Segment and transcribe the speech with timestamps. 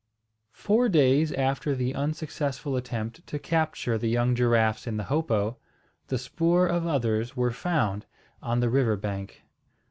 [0.55, 5.57] Four days after the unsuccessful attempt to capture the young giraffes in the hopo,
[6.07, 8.07] the spoor of others were found
[8.41, 9.43] on the river bank.